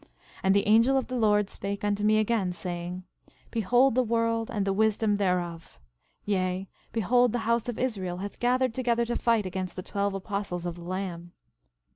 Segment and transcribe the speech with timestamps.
[0.41, 3.03] And the angel of the Lord spake unto me again, saying:
[3.51, 5.79] Behold the world and the wisdom thereof;
[6.25, 10.65] yea, behold the house of Israel hath gathered together to fight against the twelve apostles
[10.65, 11.33] of the Lamb.